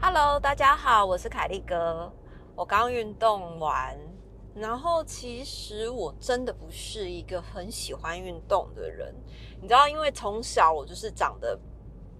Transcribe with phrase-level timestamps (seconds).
[0.00, 2.10] Hello，大家好，我是凯丽哥。
[2.56, 3.96] 我刚运动完，
[4.54, 9.14] 然后其实我真的不是一个很喜欢运动的人。
[9.60, 11.58] 你知道，因为从小我就是长得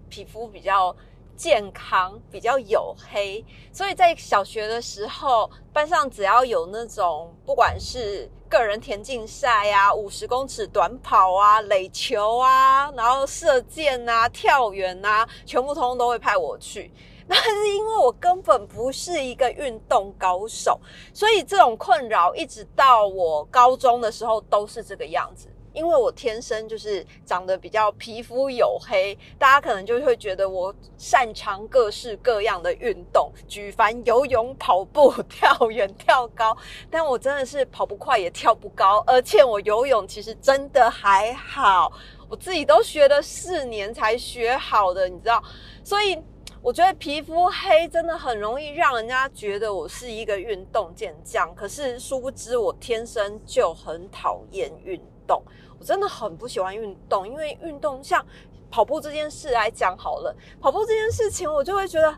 [0.07, 0.95] 皮肤比较
[1.39, 16.91] 健康，比较黝黑，所以在小学的时候，班上只要有那种不管是个人田径赛啊、五十公尺短跑啊、垒球啊，然后射箭啊、跳远啊，全部通通都会派我去。
[17.25, 20.77] 那是因为我根本不是一个运动高手，
[21.13, 25.47] 所以这种困扰一直到我高中的时候都是这个样子。
[25.73, 36.55] 因为我天生就是长得比较皮肤黝黑，大家可能就会觉得我擅长各式各样的运动，举凡游泳、跑步、跳远、跳高。
[36.89, 41.91] 但我真的是跑不快，也跳不高，而且我游泳其实真的还好，
[42.27, 45.43] 我自己都学了四年才学好的，你知道，
[45.83, 46.17] 所以。
[46.61, 55.41] 我觉得皮肤黑真的很容易让人家觉得我是一个运动健将，可是殊不知我天生就很讨厌运动，
[55.79, 58.25] 我真的很不喜欢运动，因为运动像
[58.71, 62.17] 跑步这件事来讲好了，跑步这件事情我就会觉得。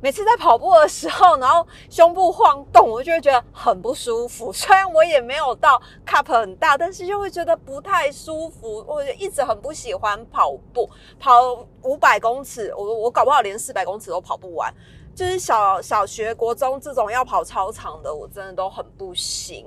[0.00, 4.52] 每次在跑步的时候，然后胸部晃动，我就会觉得很不舒服。
[4.52, 8.84] 虽然我也没有到 cup 很大，但是就会觉得不太舒服。
[8.86, 14.70] 我就一直很不喜欢跑步，跑五百公尺，我我搞不好连四百公尺都跑不完。
[15.14, 19.66] 就是小小学、国中这种要跑操场的，我真的都很不行。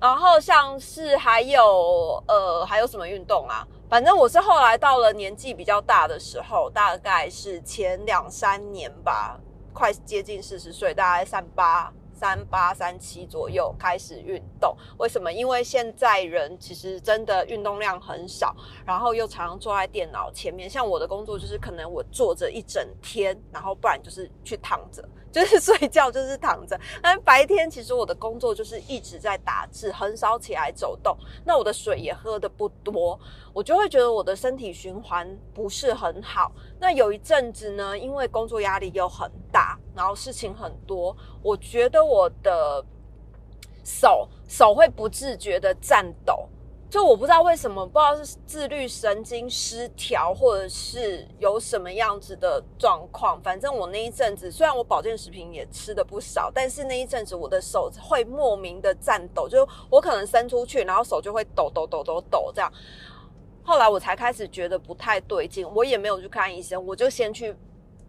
[0.00, 3.66] 然后像是还有呃，还有什么运动啊？
[3.88, 9.38] 反正我是后来到了年纪比较大的时候，大概是前两三年吧。
[9.72, 11.92] 快接近四十岁，大概三八。
[12.16, 15.30] 三八三七左右开始运动，为什么？
[15.30, 20.68] 因为现在人其实真的运动量很少，然后又常常坐在电脑前面。
[20.68, 26.80] 像我的工作就是，可能我坐着一整天，然后不然就是去躺着，就是睡觉，就是躺着。
[27.02, 31.14] 但白天其实我的工作就是一直在打字，很少起来走动。
[31.44, 33.20] 那我的水也喝的不多，
[33.52, 36.50] 我就会觉得我的身体循环不是很好。
[36.80, 42.82] 那有一阵子呢，因为工作压力又很大，然后事情很多，我觉得我的
[43.84, 46.48] 手手会不自觉的颤抖，
[46.96, 53.38] 就我不知道为什么，不知道是自律神经失调，或者是有什么样子的状况。
[53.42, 62.72] 反正我那一阵子，虽然我保健食品也吃的不少，但是那一阵子我的手会莫名的颤抖，就我可能伸出去，然后手就会抖抖抖抖抖这样。
[63.62, 67.54] 后来我才开始觉得不太对劲，我也没有去看医生，我就先去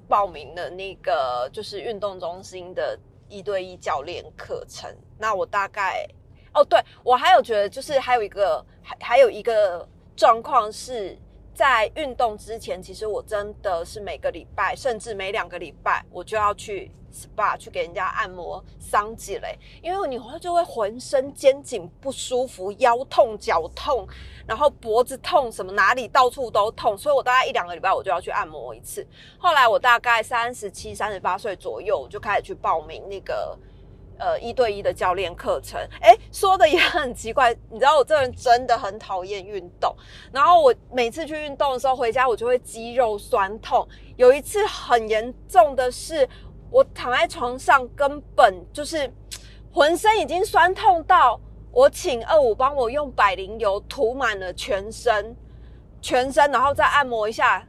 [0.08, 4.90] 报名了那个就是运动中心的一对一教练课程。
[5.18, 6.08] 那我大概
[6.58, 11.18] 哦，对我还有觉得就是还有一个还还有一个状况是。
[11.58, 24.08] 在运动之前，其实我真的是每个礼拜，甚至每两个礼拜，我就要去 SPA 去给人家按摩桑吉嘞，因为你会就会浑身肩颈不舒服，腰痛、脚痛，
[24.46, 29.04] 然后脖子痛，什么哪里到处都痛，所以我大概一两个礼拜我就要去按摩一次。
[29.40, 33.58] 后来我大概三十七、三十八岁左右，我就开始去报名那个。
[34.20, 37.56] 呃，一对一的教练课程，哎，说的也很奇怪。
[37.70, 39.96] 你知道我这人真的很讨厌运动，
[40.32, 43.88] 然后我每次去运动的时候回家，我就会肌肉酸痛。
[44.16, 46.28] 有一次很严重的是，
[46.72, 49.12] 我躺在床上，根本就是
[49.72, 51.40] 浑身已经酸痛到
[51.72, 55.36] 我请二五帮我用百灵油涂满了全身，
[56.02, 57.66] 全身，然后再按摩一下。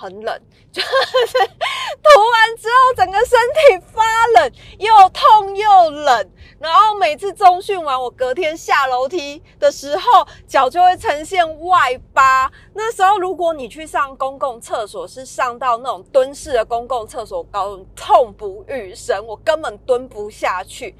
[0.00, 0.40] 很冷，
[0.72, 4.02] 就是涂完之后，整个身体发
[4.40, 6.30] 冷，又痛又冷。
[6.58, 12.50] 然后每次中训完，我隔天下楼梯的时候，脚就会呈现外八。
[12.74, 20.94] 那时候，如果你去上公共厕所，是上到那种蹲式的公共厕所，高痛不欲生，我根本蹲不下去。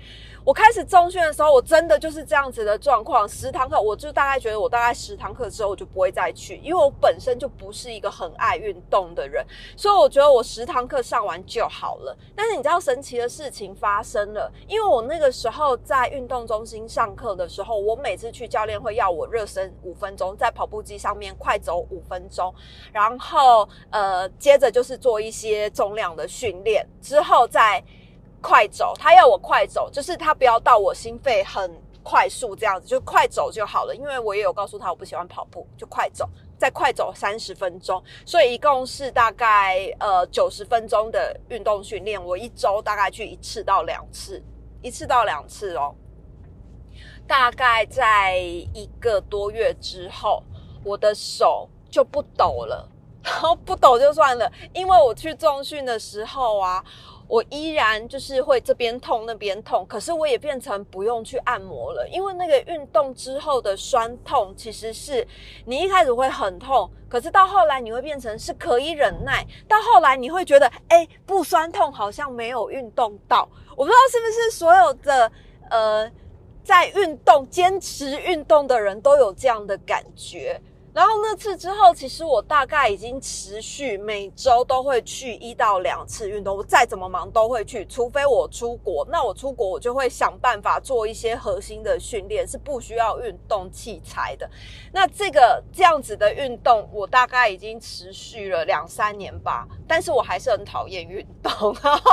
[0.44, 3.28] 我开始中训的时候，我真的就是这样子的状况。
[3.28, 9.44] 十堂课，我就大概觉得我大概十堂课之后，我就不会再去，因为我本身就不是一个很爱运动的人，
[9.76, 12.16] 所以我觉得我十堂课上完就好了。
[12.34, 22.52] 但是你知道神奇的事情发生了，因为我那个时候在运动中心上课的时候，我每次去教练会要我热身五分钟，在跑步机上面快走五分钟，
[22.92, 27.84] 然后呃接着就是做一些重量的训练，之后再。
[28.40, 31.70] 快走，他要我快走，就是他不要到我心肺很
[32.02, 33.94] 快速这样子，就快走就好了。
[33.94, 36.28] 因为我也有告诉他我不喜欢跑步，就快走，
[36.58, 42.22] 再快走三十分钟，所以一共是大概呃九十分钟的运动训练。
[42.24, 44.42] 我一周大概去一次到两次，
[44.82, 45.94] 一次到两次哦。
[47.26, 50.42] 大概在一个多月之后，
[50.82, 52.88] 我的手就不抖了。
[53.22, 56.82] 然后不抖就算了，因为我去重训的时候啊，
[57.30, 65.24] 我依然就是会这边痛那边痛，可是我也变成不用去按摩了，因为那个运动之后的酸痛，其实是
[65.64, 75.30] 你一开始会很痛，可是到后来你会变成是可以忍耐，到后来你会觉得，哎，不酸痛好像没有运动到，我不知道是不是所有的
[75.70, 76.10] 呃
[76.64, 80.60] 在运动坚持运动的人都有这样的感觉。
[80.92, 86.56] 然后那次之后，其实我大概已经持续每周都会去一到两次运动。
[86.56, 89.06] 我再怎么忙都会去，除非我出国。
[89.08, 94.50] 那我出国，我就会想办法做一些核心的训练，是不需要运动器材的。
[94.92, 99.68] 那这个这样子的运动，我大概已经持续了两三年吧。
[99.86, 101.52] 但是我还是很讨厌运动，
[101.82, 102.10] 然 后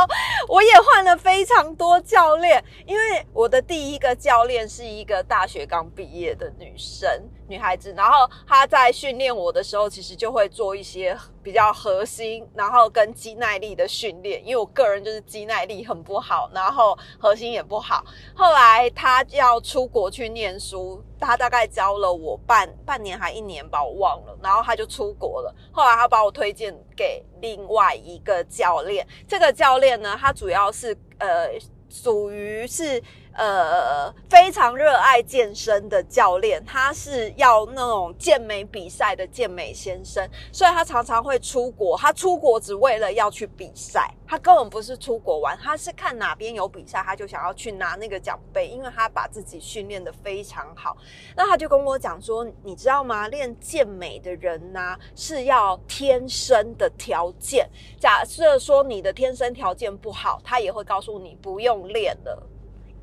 [0.47, 7.09] 我也换了非常多教练，因为我的第一个教练是一个大学刚毕业的女生。
[7.47, 14.45] 女孩子，然后她在训练我的时候，其实就会做一些比较核心，然后跟肌耐力的训练。
[14.45, 18.03] 因为我个人就是肌耐力很不好，然后核心也不好。
[18.35, 24.37] 后来她要出国去念书，她大概教了我半半年还一年吧，我忘了。
[24.43, 25.55] 然后她就出国了。
[25.71, 31.49] 后来她把我推荐给另外一个教练，这个教练呢，他主要是呃，
[31.89, 33.01] 属于是。
[33.37, 41.95] 呃，非常热爱健身的教练，他是要那种健美比赛的健美先生，所以他常常会出国。
[41.95, 50.97] 他出国只为了要去比赛，他根本不是出国玩，他是看哪边有比赛，他就想要去拿那个奖杯，因为他把自己训练的非常好。
[51.35, 53.27] 那他就跟我讲说，你知道吗？
[53.27, 57.69] 练健美的人呢，是要天生的条件。
[57.99, 62.41] 假设说你的天生条件不好，他也会告诉你不用练了。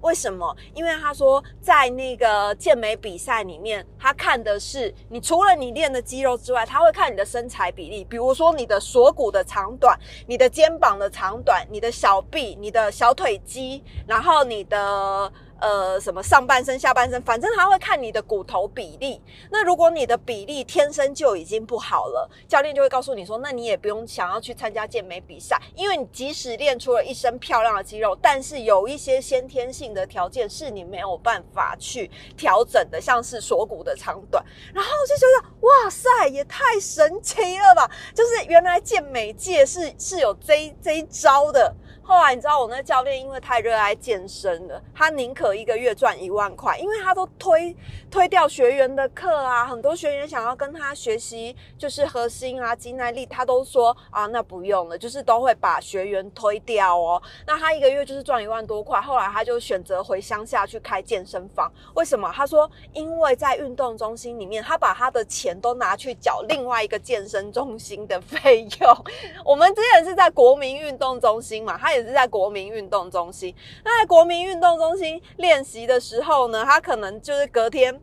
[0.04, 0.54] 为什么？
[0.74, 15.32] 因为他说，在那个健美比赛里面，他看的是你除了你练的肌肉之外，他会看你的身材比例，比如说你的锁骨的长短、你的肩膀的长短、你的小臂、你的小腿肌，然后你的。
[15.60, 19.20] 呃，什么上半身、下半身，反正他会看你的骨头比例。
[19.50, 34.44] 那如果你的比例天生就已经不好了，教练就会告诉你说，那你也不用想要去参加健美比赛，因为你即使练出了一身漂亮的肌肉，但是有一些先天性的条件是你没有办法去调整的，像是锁骨的长短。
[34.74, 37.90] 然后就觉得，哇塞，也太神奇了吧！
[38.14, 41.74] 就是原来健美界是是有这这一招的。
[42.06, 47.74] 后来你知道我那教练因为太热爱健身了，他宁可一个月赚一万块，因为他都推
[48.10, 57.20] 推掉学员的课啊，很多学员想要跟他学习就是核心啊、肌耐力，他都说啊那不用了，就是都会把学员推掉哦。
[57.46, 61.72] 那他一个月就是赚一万多块，后来他就选择回乡下去开健身房。
[61.94, 62.30] 为什么？
[62.34, 69.04] 他说因为在运动中心里面，他把他的钱都拿去缴另外一个健身中心的费用。
[69.42, 71.93] 我们之前是在国民运动中心嘛，他。
[71.94, 73.54] 也是在国民运动中心。
[73.84, 78.00] 那在国民运动中心练习的时候呢，他可能就是隔天，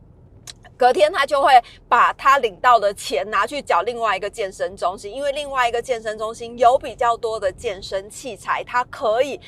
[0.78, 1.52] 隔天他就会
[1.88, 9.40] 把他领到的钱拿去缴另外一个健身中心，因为另外一个健身中心有比较多的健身器材，他可以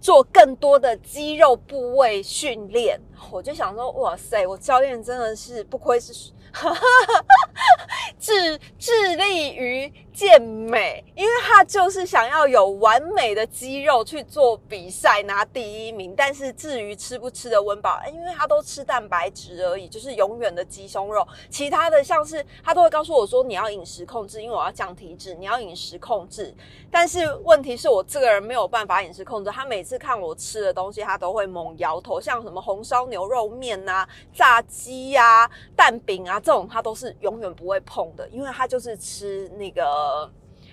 [0.00, 3.00] 做更多的肌肉部位训练。
[3.30, 6.12] 我就想说，哇塞，我教练真的是不愧是。
[8.18, 16.14] 致致力于健美，因为他就是想要有完美的肌肉去做比赛拿第一名。
[16.14, 21.26] 但是至于吃不吃的温饱，因为他都吃蛋白质而已，就是永远的鸡胸肉。
[21.48, 26.54] 其他的像是他都会告诉我说你要饮食控制，因为我要降体脂，你要饮食控制。
[26.90, 36.38] 但是问题是我这个人没有办法饮食控制，他每次看我吃的东西，他都会猛摇头，像什么红烧牛肉面呐、炸鸡呀、蛋饼啊。
[36.38, 40.09] 这种他都是永远不会碰的，因为他就是吃那个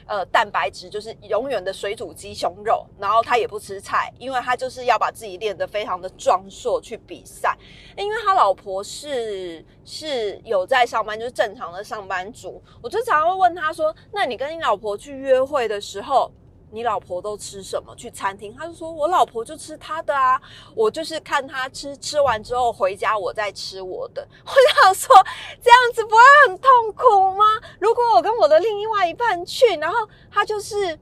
[0.08, 7.58] 呃蛋白质，就是永远的水煮鸡胸肉，然后他也不吃菜，因为他就是要把自己练得非常的壮硕去比赛。
[7.98, 16.32] 因为他老婆是是有在上班，就是正常的上班族，我就常常会问他说：“那你跟你老婆去约会的时候？”
[16.70, 17.96] 你老婆都吃什么？
[17.96, 20.40] 去餐厅，他就说我老婆就吃她的啊，
[20.76, 24.28] 我就是看他吃，吃完之后回家我再吃我的。
[24.46, 25.16] 我想说
[25.64, 27.46] 这样子不会很痛苦吗？
[27.80, 30.98] 如果我跟我的另外一半去，然后他就是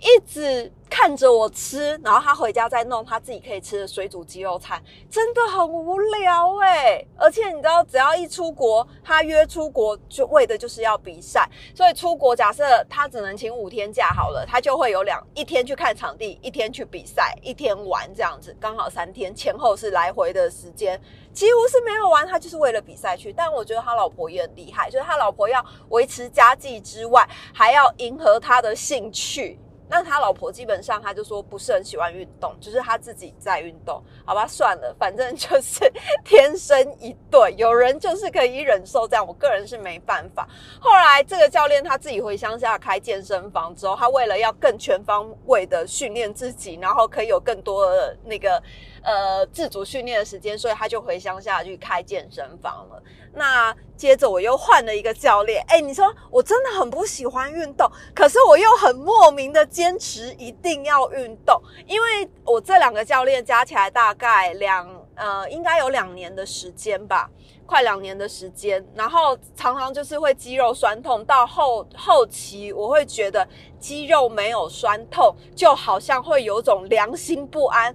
[0.00, 7.04] 一直看着我吃，然后他回家再弄他自己可以吃的水煮鸡肉餐，真的很无聊哎。
[7.16, 21.00] 而且你知道，只要一出国，他约出国就为的就是要比赛，所以出国假设他只能请五天假好了，他就会有两一天去看场地，一天去比赛，一天玩这样子，刚好三天前后是来回的时间，
[21.32, 23.32] 几乎是没有玩，他就是为了比赛去。
[23.32, 29.58] 但我觉得他老婆也很厉害，就是他老婆要维持家计之外，还要迎合他的兴趣。
[29.88, 35.90] 那他老婆基本上他就说不是很喜欢运动，就是他自己在运动，好吧，算了，反正就是
[36.24, 40.48] 天生一对，有人就是可以忍受这样，我个人是没办法。
[40.80, 48.62] 后来这个教练他自己回乡下开健身房之后，他为了要更全方位的训练自己，然后可以有更多的那个
[49.06, 53.00] 呃自主训练的时间，所以他就回乡下去开健身房了。
[53.32, 67.30] 那接着我又换了一个教练，哎，你说我真的很不喜欢运动，可是我又很莫名的坚持一定要运动，因为我这两个教练加起来大概两呃，应该有两年的时间吧，
[67.66, 73.46] 快两年的时间，然后常常就是会肌肉酸痛，到后后期我会觉得
[73.78, 77.94] 肌肉没有酸痛，就好像会有种良心不安。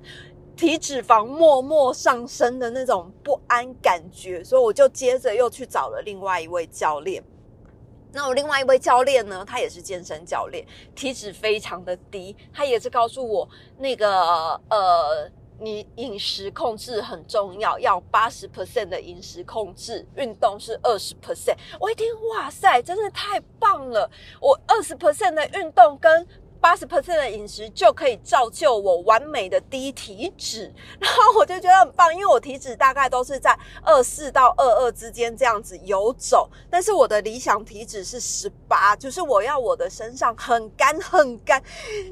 [0.61, 7.23] 体脂肪默默上升的那种不安感觉，所以我就接着又去找了另外一位教练。
[8.13, 10.63] 那我另外一位教练呢，他也是健身教练，
[10.93, 13.49] 体脂非常的低，他也是告诉我
[13.79, 15.27] 那个呃，
[15.59, 21.55] 你饮食控制很重要，要八十 percent 的饮食控制，运动是二十 percent。
[21.79, 24.07] 我一听，哇塞，真的太棒了！
[24.39, 26.27] 我二十 percent 的运动跟
[26.61, 41.61] 八十 percent 的饮食就可以造就我完美的低体脂， 然后我就觉得很棒，因为我体脂大概都是在二四到二二之间这样子游走，但是我的理想体脂是十八，就是我要我的身上很干很干。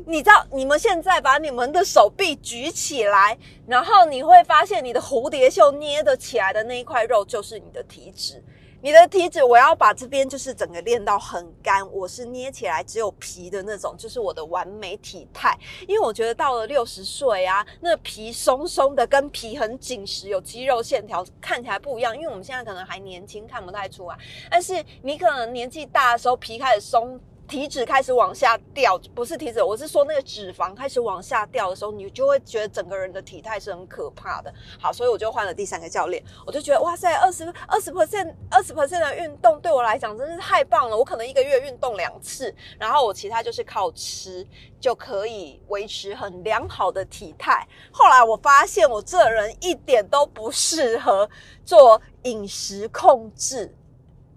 [0.07, 3.37] 你知道，你们现在把你们的手臂举起来，
[3.67, 8.43] 然后你会发现你的蝴蝶袖捏得起来的那一块肉就是你的体脂。
[8.81, 15.57] 你的体脂，我要把这边就是整个练到很干，我是捏起来只有皮的那种，就是我的完美体态。
[15.85, 22.15] 因为我觉得到了六十岁啊，那皮松松的，跟皮很紧实、有肌肉线条，看起来不一样。
[22.15, 24.17] 因为我们现在可能还年轻，看不太出来，
[24.49, 27.19] 但是你可能年纪大的时候，皮开始松。
[27.49, 34.53] 体脂开始往下掉，不是体脂，我是说那个脂肪开始往下掉的时候，你就会觉得整个人的体态是很可怕的。
[34.79, 40.95] 好，所以我就换了第三个教练，我就觉得哇塞，二十二十 percent 二十 percent 的运动对我来讲真是太棒了。
[40.95, 44.45] 我可能一个月运动两次，然后我其他就是靠吃
[44.79, 47.67] 就可以维持很良好的体态。
[47.91, 51.27] 后来我发现我这人一点都不适合
[51.65, 53.75] 做饮食控制。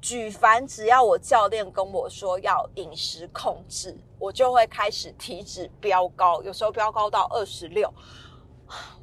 [0.03, 7.89] 举凡只要我教练跟我说要饮食控制，我就会开始体脂飙高，有时候飙高到二十六。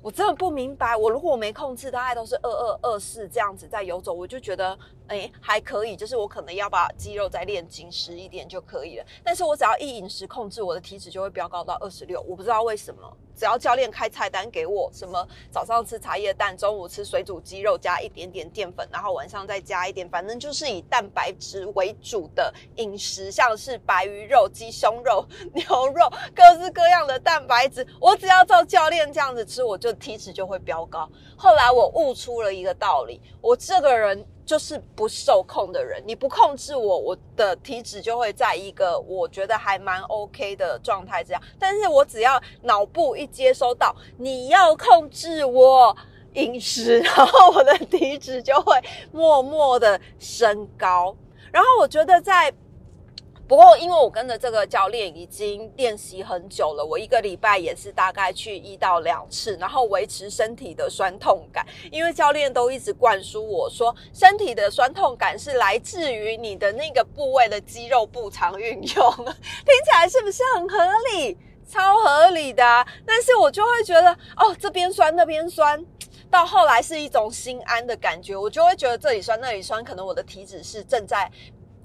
[0.02, 4.78] 我真的不明白，我如果我没控制，大概都是二二二四这样子在游走，我就觉得
[5.08, 9.06] 哎还可以，就是我可能要把肌肉再练紧实一点就可以了。
[9.24, 13.18] 但是我只要一饮食控制，我的体脂就会飙高到二十六，我不知道为什么。
[13.40, 29.94] 只要教练开菜单给我，什么早上吃茶叶蛋，中午吃水煮鸡肉加一点点淀粉，然后晚上再加一点，反正就是以蛋白质为主的饮食，像是白鱼肉、鸡胸肉、牛肉，各式各样的蛋白质，我只要照教练这样子吃，我就。
[30.00, 31.10] 体脂就会飙高。
[31.36, 36.02] 后来我悟出了一个道理：我这个人就是不受控的人。
[36.08, 41.42] 你不控制我，我的体脂就会在一个我觉得还蛮 OK 的状态这样。
[41.60, 45.96] 但是我只要脑部一接收到你要控制我
[46.34, 48.74] 饮食， 然后我的体脂就会
[49.12, 51.16] 默默的升高。
[51.52, 52.52] 然后我觉得在。
[53.50, 61.66] 不过，因为我跟着这个教练已经练习很久了，我一个礼拜也是大概去一到两次，然后维持身体的酸痛感。
[61.92, 69.26] 因为教练都一直灌输我说，身体的酸痛感是来自于你的那个部位的肌肉不常运用，听
[69.84, 70.78] 起来是不是很合
[71.12, 71.36] 理？
[71.68, 72.64] 超合理的。
[73.04, 75.84] 但是我就会觉得，哦，这边酸，那边酸，
[76.30, 81.32] 到后来是一种心安的感觉，我就会觉得这里酸，那里酸，可能我的体脂是正在。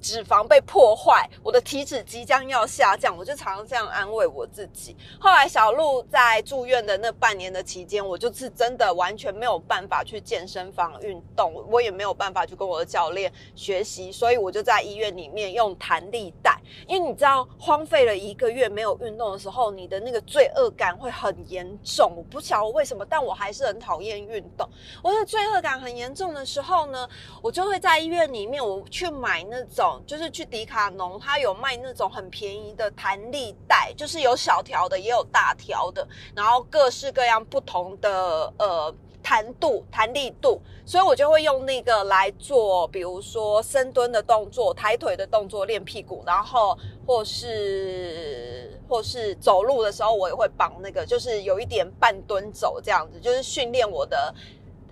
[0.04, 4.94] 脂肪被破坏，我的体脂即将要下降，我就常常这样安慰我自己。
[5.18, 16.60] 后来小鹿在住院的那半年的期间，我就是真的完全没有办法去健身房运动，我也没有办法去跟我的教练学习，所以我就在医院里面用弹力带。
[16.86, 22.12] 因为你知道，荒废了一个月没有运动的时候，你的那个罪恶感会很严重。
[22.14, 24.68] 我不晓得为什么，但我还是很讨厌运动。
[25.02, 27.08] 我的罪恶感很严重的时候呢，
[27.40, 29.93] 我就会在医院里面，我去买那种。
[30.06, 38.94] 就是去迪卡侬，它有卖那种很便宜的弹力带，就是有小条的，也有大条的，然后各式各样不同的呃。
[39.26, 54.34] 弹度、弹力度，所以我就会用那个来做，比如说深蹲的动作、抬腿的动作练屁股，然后或是或是走路的时候，我也会绑那个，就是有一点半蹲走这样子，就是训练我的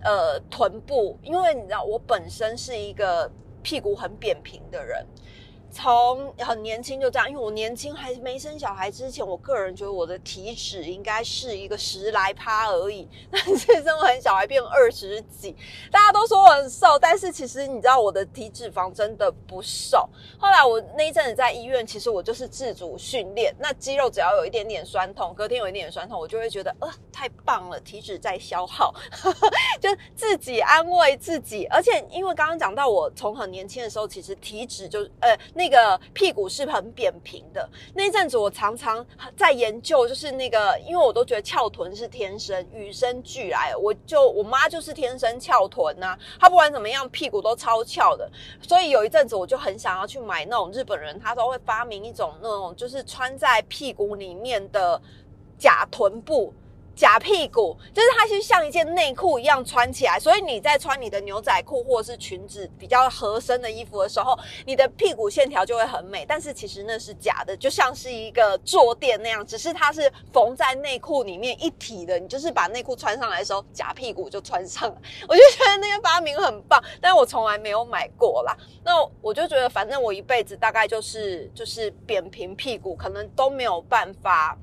[0.03, 3.31] 呃臀部，因为你知道我本身是一个
[3.63, 5.07] 屁股很扁平的人。
[5.73, 13.09] 从很年轻就这样，因为我年轻还没生小孩之前，我个人觉得我的体脂应该是一个十来趴而已。
[13.33, 15.57] 但是生完小孩变二十几，
[15.91, 20.07] 大家都说我很瘦，但是其实你知道我的体脂肪真的不瘦。
[20.39, 28.95] 后来我那一阵子在医院，其实我就是自主训练，那肌肉只要有一点点酸痛，隔天有一点点酸痛，我就会觉得呃太棒了，体脂在消耗，
[29.81, 31.65] 就自己安慰自己。
[31.71, 35.35] 而且因为刚刚讲到我从很年轻的时候，其实体脂就呃。
[35.55, 37.69] 那那个屁股是很扁平的。
[37.95, 43.73] 那一阵子，我常常在研究，就是那个，因为我都觉得翘臀是天生与生俱来。
[43.77, 48.29] 我就我妈就是天生翘臀呐，她不管怎么样，屁股都超翘的。
[48.61, 55.01] 所以有一阵子，我就很想要去买那种日本人，他都会发明一种那种，就是穿在屁股里面的
[55.57, 56.53] 假臀部。
[57.03, 66.25] 假屁股就是它，就像一件内裤一样穿起来，所以你在穿你的牛仔裤或者是裙子比较合身的衣服的时候，你的屁股线条就会很美。
[66.25, 72.21] 但是其实那是假的，就像是一个坐垫那样，只是它是缝在内裤里面一体的。
[72.21, 74.97] 你就是把内裤穿上来的时候，假屁股就穿上了。
[75.29, 78.57] 我就觉得那个发明很棒， 但我从来没有买过啦。
[78.85, 84.57] 那我就觉得，反正我一辈子大概就是就是扁平屁股，可能都没有办法。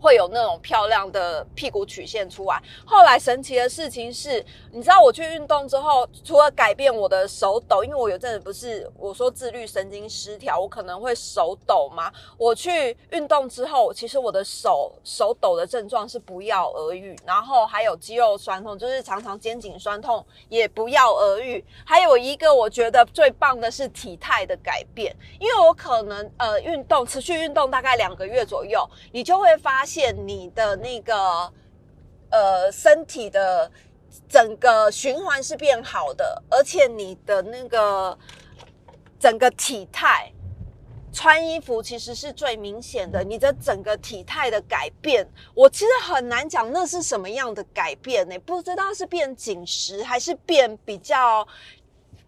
[0.00, 2.62] 会有那种漂亮的屁股曲线出来。
[2.86, 12.12] 后来神奇的事情是，你知道我去运动之后，除了改变我的手抖，因为我有阵子不是我说自律神经失调，我可能会手抖嘛。
[12.36, 21.64] 我去运动之后，其实我的手手抖的症状是不药而愈，然后还有肌肉酸痛，就是常常肩颈酸痛也不药而愈。
[21.84, 29.87] 还有一个我觉得最棒的是体态的改变，因为我可能呃运动持续运动大概两个月左右，你就会发。
[29.88, 31.14] 现你的那个
[32.30, 33.70] 呃身体的
[34.28, 38.18] 整个循环是变好的，而且你的那个
[39.18, 40.30] 整个体态
[41.10, 48.38] 穿衣服其实是最明显的，你的整个体态的改变，我其实很难讲那是什么样的改变呢？
[48.40, 51.48] 不知道是变紧实还是变比较。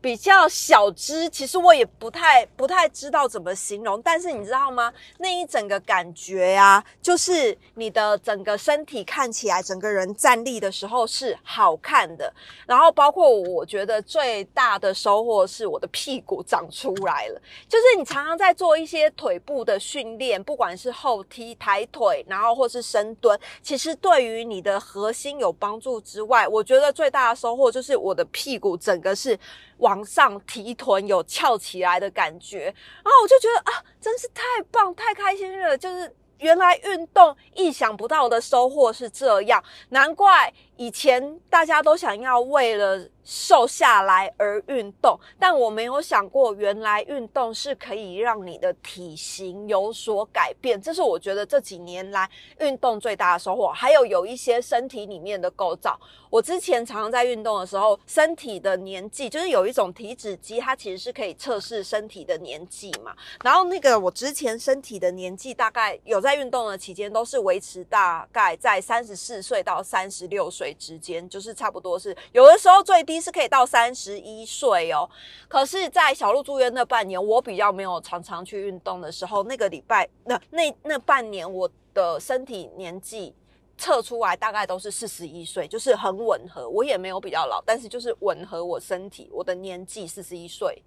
[0.01, 4.91] 比较小只，其实我也不太不太知道怎么形容，但是你知道吗？
[5.19, 12.33] 那一整个感觉呀，就是你的整个身体看起来，整个人站立的时候是好看的。
[12.67, 17.43] 然后包括我觉得最大的收获是我的屁股长出来了。
[17.69, 29.39] 就是你常常在做一些腿部的训练，不管是后踢、抬腿，然后或是深蹲，其实对于你的核心有帮助之外，我觉得最大的收获就是我的屁股整个是。
[29.81, 35.77] 往往上提臀有翘起来的感觉，然后我就觉得啊，真是太棒、太开心了！
[35.77, 43.07] 就是原来运动意想不到的收获是这样，难怪以前大家都想要为了。
[43.23, 50.81] 瘦下来而运动，但我没有想过，原来运动是可以让你的体型有所改变。
[50.83, 53.69] 这是我觉得这几年来运动最大的收获。
[53.69, 63.15] 还有有一些身体里面的构造，我之前常常在运动的时候，身体的年纪就是有一种体脂机，它其实是可以测试身体的年纪嘛。
[63.45, 73.05] 然后那个我之前身体的年纪大概有在运动的期间，都是维持大概在三十四岁到三十六岁之间，就是差不多是有的时候最。
[73.11, 75.09] 低是可以到三十一岁哦，
[75.49, 83.35] 可是，在小鹿住院那半年，我比较没有常常去运动的时候，那个礼拜那那那半年，我的身体年纪
[83.77, 86.69] 测出来大概都是四十一岁，就是很吻合。
[86.69, 90.81] 我也没有比较老，但是就是吻合我身体，我的年纪四十一岁。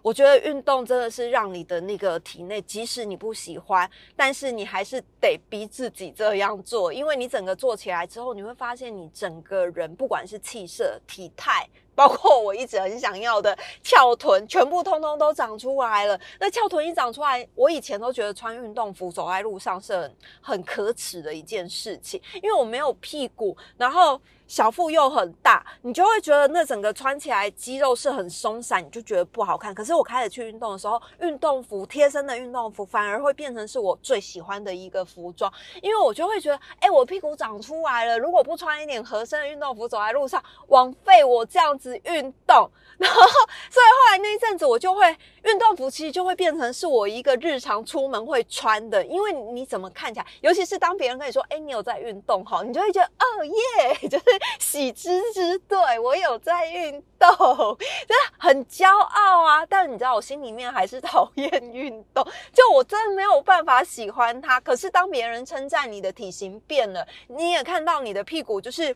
[0.00, 16.18] 我觉得运动真的是让你的那个体内，即使你不喜欢，但是你还是得逼自己这样做，因为你整个做起来之后，你会发现你整个人，不管是气色、体态，包括我一直很想要的翘臀，全部通通都长出来了。
[16.38, 24.20] 那翘臀一长出来，我以前都觉得穿运动服走在路上是很很可耻的一件事情，因为我没有屁股，然后。
[24.48, 29.72] 小腹又很大，你就会觉得那整个穿起来肌肉是很松散，你就觉得不好看。
[29.74, 42.70] 可是我开始去运动的时候，运动服贴身的运动服反而会变成是我最喜欢的一个服装，因为我就会觉得，哎，我屁股长出来了，如果不穿一点合身的运动服走在路上，枉费我这样子运动。
[42.96, 45.16] 然后，所以后来那一阵子，我就会
[45.48, 54.24] 运动服其实就会变成是我一个日常出门会穿的，因为你怎么看起来，尤其是当别人跟你说，哎，你有在运动哈，你就会觉得，哦耶，就是
[54.58, 57.28] 喜之之对我有在运动，
[58.06, 59.64] 真的很骄傲啊。
[59.64, 64.60] 但你知道，我心里面还是讨厌运动，就我真的没有办法喜欢它。
[64.60, 68.94] 可是当别人称赞你的体型变了，你也看到你的屁股就是。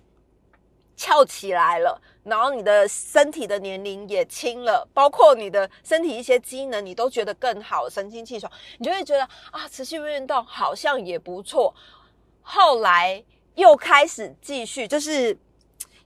[0.96, 11.74] 翘起来了，然后你的身体的年龄也轻了，包括你的身体一些机能，你都觉得更好，神清气爽，你就会觉得啊，持续运动好像也不错。
[12.42, 13.24] 后来
[13.54, 15.36] 又开始继续，就是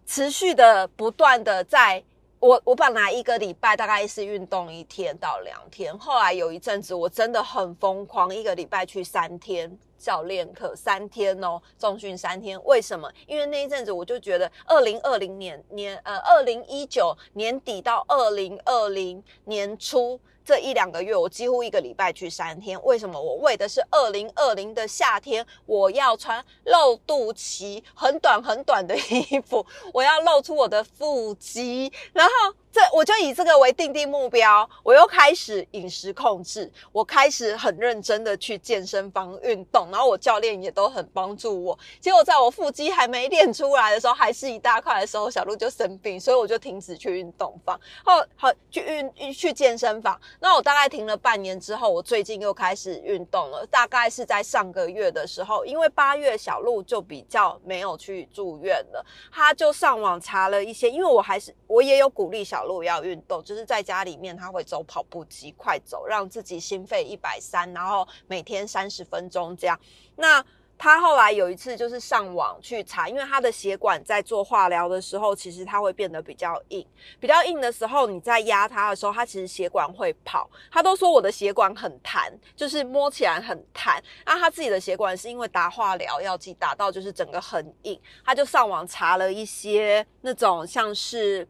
[0.07, 2.03] 持续的不断的在，
[2.38, 9.79] 我我本来一个礼拜大概是运动一天到两天，后来有一阵子我真的很疯狂，一个礼拜去三天。
[9.99, 13.11] 教练课三天哦，重训三天，为什么？
[13.27, 22.81] 因为那一阵子我就觉得，二零二零年年呃，二零一九年底到二零二零年初这一两个月，我几乎一个礼拜去三天。
[22.85, 23.21] 为什么？
[23.21, 32.33] 我为的是二零二零的夏天，我要穿露肚脐很短很短的衣服，我要露出我的腹肌，然后。
[32.77, 41.79] 这我就以这个为定定目标，我又开始饮食控制，我开始很认真的去健身房运动，然后我教练也都很帮助我。
[41.99, 50.21] 结果在我腹肌还没练出来的时候，还是一大块的时候，小鹿就生病，所以我就停止去运动房，后好去运去健身房。
[50.41, 62.66] 那我大概停了半年之后，我最近又开始运动了，大概是在上个月的时候，因为八月小鹿就比较没有去住院了，他就上网查了一些，因为我还是我也有鼓励小。
[62.67, 69.81] 路要运动，就是在家里面他会走跑步机，快走，让自己心肺一百三，然后每天三十分钟这样。
[70.17, 70.45] 那
[70.79, 76.87] 他后来有一次就是上网去查，因为他的血管在做化疗的时候，其实它会变得比较硬，
[77.19, 80.51] 比较硬的时候，你在压它的时候，它其实血管会跑。
[80.71, 84.03] 他都说我的血管很弹，就是摸起来很弹。
[84.27, 91.49] 那他自己的血管是因为打化疗药剂打到就是整个很硬，他就上网查了一些那种像是。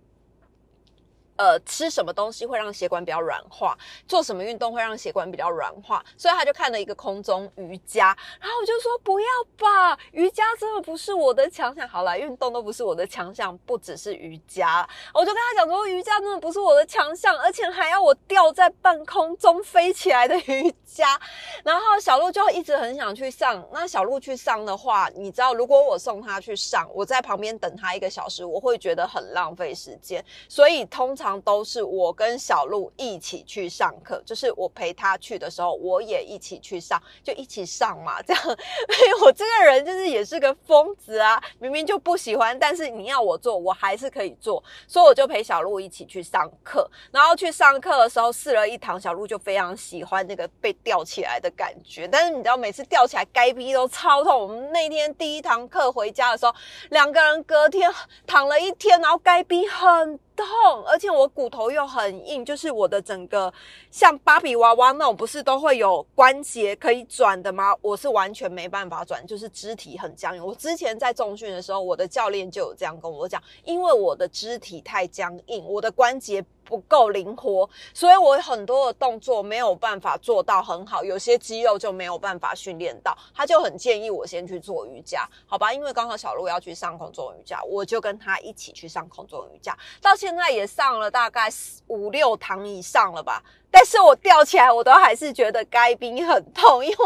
[1.37, 3.77] 呃，吃什么东西会让血管比较软化？
[4.09, 6.03] 做什么运动会让血管比较软化？
[6.17, 9.27] 所以他就看了一个空中瑜伽，然后我就说不要
[9.59, 11.87] 吧，瑜伽真的不是我的强项。
[11.87, 14.89] 好了，运动都不是我的强项，不只是瑜伽。
[15.13, 21.21] 我就跟他讲说，瑜伽真的不是我的强项，而且还要我吊在半空中飞起来的瑜伽。
[21.63, 23.63] 然后小鹿就一直很想去上。
[23.75, 30.25] 那小鹿去上的话，你知道，如果我送他去上，我在旁边等他一个小时，我会觉得很浪费时间。
[30.49, 31.26] 所以通常。
[31.27, 38.23] 常都是我跟小鹿一起去上课，就是我陪他去的时候，我也一起去上，就一起上嘛。
[38.23, 38.43] 这样，
[39.25, 46.89] 我这个人就是也是个疯子啊，明明就不喜欢，但是你要我做，我还是可以做，所以我就陪小鹿一起去上课。
[47.11, 52.07] 然后去上课的时候试了一堂，小鹿就非常喜欢那个被吊起来的感觉。
[52.07, 54.41] 但是你知道，每次吊起来，该逼都超痛。
[54.41, 56.55] 我们那天第一堂课回家的时候，
[56.91, 57.93] 两个人隔天
[58.27, 60.21] 躺了一天，然后该逼很。
[60.37, 63.53] 痛，而且我骨头又很硬，就是我的整个
[63.91, 67.75] 像芭比娃娃那种，不是都会有关节可以转的吗？
[67.81, 70.45] 我是完全没办法转，就是肢体很僵硬。
[70.45, 76.45] 我之前在重训的时候，我的教练就有这样跟我讲，因为我的肢体太僵硬，我的关节。
[76.67, 83.17] 不够灵活，所以我很多的动作没有办法做到很好，有些肌肉就没有办法训练到。
[83.35, 85.73] 他就很建议我先去做瑜伽，好吧？
[85.73, 91.49] 因为刚好小鹿要去上空中瑜伽，我就跟他一起去上空中瑜伽，到现在也上了大概
[91.87, 93.43] 五六堂以上了吧。
[93.79, 96.97] 但是我吊起来，我都还是觉得该冰很痛，因为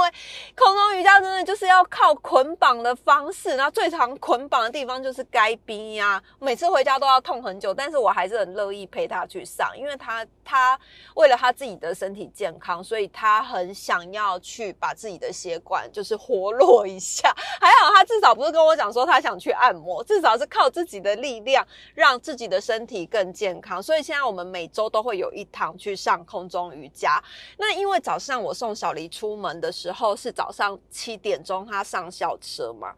[0.55, 6.23] 空中瑜伽真的就是要靠捆绑的方式，那最常捆绑的地方就是该冰呀。
[6.39, 10.79] 每次回家都要痛很久，但是我还是很乐意陪他去上，因为他他
[11.17, 17.35] 为了他自己的身体健康，所以他很想要去把自己的血管就是活络一下。
[17.61, 23.83] 还好他至少不是跟我讲说他想去按摩，至少是靠自己的力量让自己的身体更健康。
[23.83, 26.60] 所以现在我们每周都会有一堂去上空中。
[26.75, 27.23] 瑜伽，
[27.57, 32.95] 那因为早上我送小黎出门的时候是早上七点钟，他上校车嘛，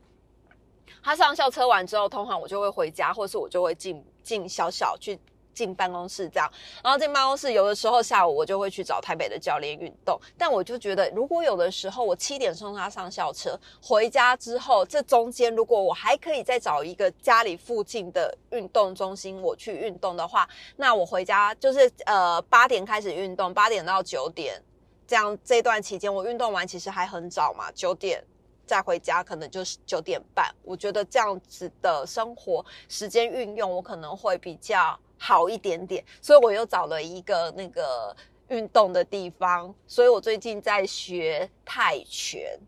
[1.03, 5.19] 他上校车完之后，通常我就会回家，或是我就会进进小小去
[5.55, 6.51] 进办公室这样，
[6.83, 24.61] 然后进办公室有的时候下午我就会去找台北的教练运动，但我就觉得如果有的时候我七点送他上校车，回家之后这中间如果我还可以再找一个家里附近的运动中心我去运动的话，那我回家就是呃八点开始运动，八点到九点
[25.07, 28.23] 这样这段期间我运动完其实还很早嘛，九点。
[28.65, 38.15] 再回家可能就是九点半，我觉得这样子的生活时间运用，我可能会比较好一点点，所以我又找了一个那个
[38.49, 42.59] 运动的地方，所以我最近在学泰拳。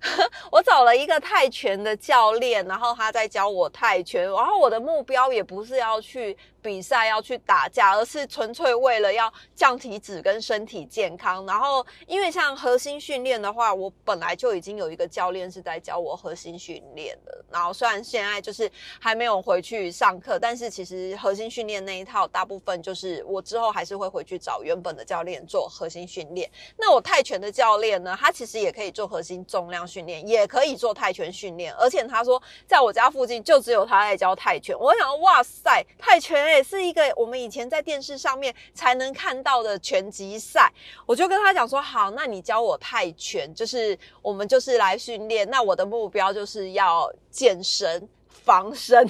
[0.52, 11.46] 我找了一个泰拳的教练，然后他在教我泰拳，然后我的目标也不是要去比赛、要去打架，而是纯粹为了要降体脂跟身体健康。
[11.46, 17.44] 然后，因为像核心训练的话，我本来就已经有一个教练是在教我核心训练的。
[17.50, 26.50] 然后，虽然现在就是还没有回去上课，但是其实核心训练那一套大部分就是我之后还是会回去找原本的教练做核心训练。
[26.76, 29.86] 那我泰拳的教练呢，他其实也可以做核心重量。
[29.86, 34.76] 训练也可以做泰拳训练，而且他说在我家附近就只有他在教泰拳。
[34.76, 40.72] 我想，哇塞，泰拳 也是一个我们以前在电视上面才能看到的拳击赛。
[41.06, 45.48] 我就跟他讲说，好，那你教我泰拳，就是我们就是来训练。
[45.48, 48.08] 那我的目标就是要健身。
[48.44, 49.04] 防身，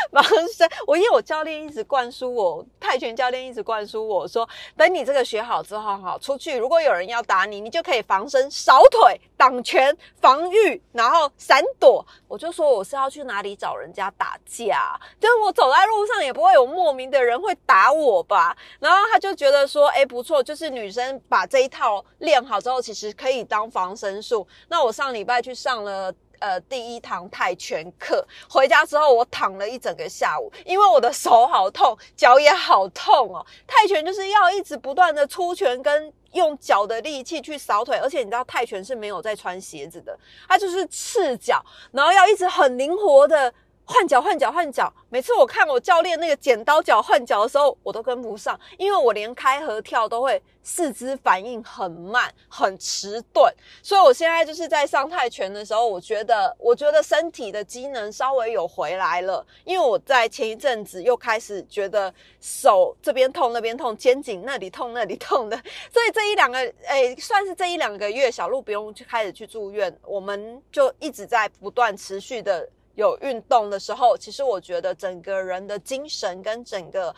[0.12, 0.68] 防身。
[0.86, 12.04] 我因为我教练一直灌输我，泰拳教练一直灌输我说，等你这个学好之后，哈，出去如果有人要打你，你就可以防身、扫腿、挡拳、防御，然后闪躲。
[12.28, 14.98] 我就说我是要去哪里找人家打架？
[15.18, 18.56] 就是我走在路上也不会有莫名的人会打我吧？
[18.78, 24.46] 然后他就觉得说，哎，不错，就是女生把这一套练好之后，其实可以当防身术。
[24.68, 26.12] 那我上礼拜去上了。
[26.40, 33.46] 呃，第一堂泰拳课回家之后，我躺了一整个下午，因为我的手好痛，脚也好痛哦。
[33.66, 43.52] 泰拳就是要一直不断的出拳，跟用脚的力气去扫腿，而且你知道泰拳是没有在穿鞋子的，它就是赤脚，然后要一直很灵活的。
[43.90, 53.52] 换脚换脚换脚，每次我看我教练那个剪刀脚换脚的时候，我都跟不上，因为我连开合跳都会四肢反应很慢，很迟钝。
[53.82, 65.56] 所以我现在就是在上泰拳的时候，我觉得我觉得身体的机能稍微有回来了，因为我在前一阵子又开始觉得手这边痛那边痛，肩颈那里痛那里痛的，
[65.92, 72.68] 所以这一两个诶，算是这一两个月，小鹿不用去开始去住院，我们就一直在不断持续的。
[72.94, 77.14] 有运动的时候，其实我觉得整个人的精神跟整个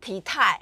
[0.00, 0.60] 体态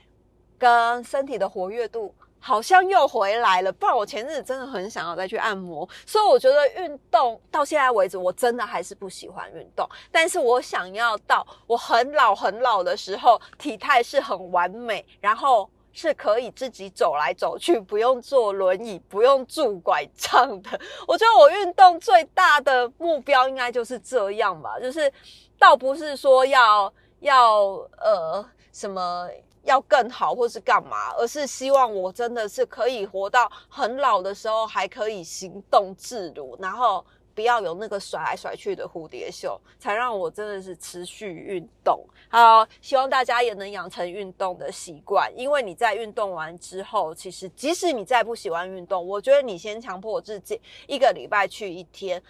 [0.59, 3.73] 跟身体的活跃度好像又回来了。
[3.73, 9.89] 不然我前日子真的很想要再去按摩，所以我觉得运动到现在为止，我真的还是不喜欢运动。
[10.11, 15.69] 但是我想要到我很老很老的时候，体态是很完美，然后。
[15.93, 20.81] 是可以自己走来走去，不用坐轮椅，不用拄拐杖的。
[21.07, 25.13] 我觉得我运动最大的目标应该就是这样吧，就是
[25.59, 27.65] 倒不是说要要
[27.99, 29.29] 呃什么
[29.65, 37.05] 要更好或是干嘛，而是希望我真的是可以活到很老的时候还可以行动自如，然后。
[37.41, 42.05] 不要有那个甩来甩去的蝴蝶袖，才让我真的是持续运动。
[42.29, 45.33] 好，希望大家也能养成运动的习惯。
[45.35, 52.23] 因为你在运动完之后，其实即使你再不喜欢运动，我觉得你先强迫自己一个礼拜去一天。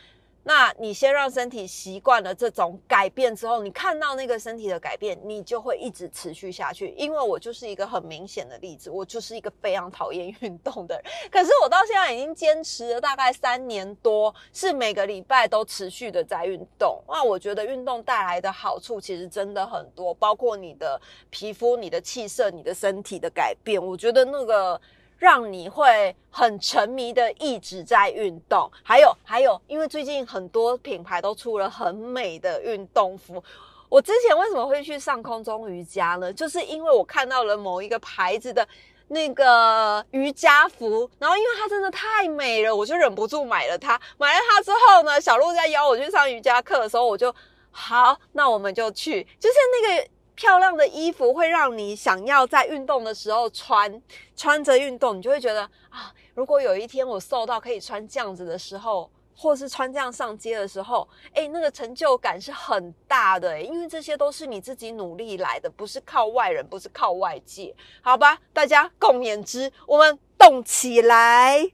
[0.42, 6.94] 那你先让身体习惯了这种改变之后，你看到那个身体的改变，你就会一直持续下去。
[6.96, 11.05] 因为我就是一个很明显的例子，我就是一个非常讨厌运动的人。
[11.31, 17.03] 可是我到现在已经坚持了大概三年多，是每个礼拜都持续的在运动。
[17.07, 23.81] 那我觉得运动带来的好处其实真的很多，包括你的皮肤、你的气色、你的身体的改变。
[23.81, 24.81] 我觉得那个。
[25.20, 33.42] 让你会很沉迷的一直在运动，还有还有，因为最近很多品牌都出了很美的运动服。
[33.90, 36.33] 我之前为什么会去上空中瑜伽呢？
[36.33, 38.66] 就是因为我看到了某一个牌子的
[39.09, 44.00] 那个瑜伽服，然后因为它真的太美了，我就忍不住买了它。
[44.16, 47.35] 买了它之后呢，小鹿在邀我去上瑜伽课的时候，我就
[47.70, 50.09] 好，那我们就去，就是那个。
[50.40, 54.03] 漂亮的衣服会让你想要在运动的时候穿，
[54.35, 68.38] 穿着运动，你就会觉得啊，如果有一天我瘦到可以穿这样子的时候，或是穿这样上街的时候，哎，那个成就感是很大的，因为这些都是你自己努力来的，不是靠外人，不是靠外界，好吧？
[68.55, 71.70] 大家共勉之，我们动起来。